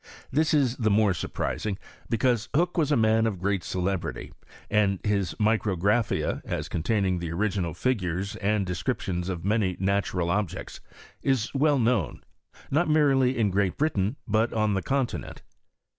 [0.31, 1.77] This IB the mare surprising,
[2.09, 4.33] because Hook was ft initn of i^reat celebrity:
[4.67, 10.79] and his Micrograpfaia, as contiuninfc tli« ori^Dul figures and detcriptions of muiy naturol objecu,
[11.21, 12.23] is well known,
[12.71, 15.43] not merely in Great BriUin, but on the continent.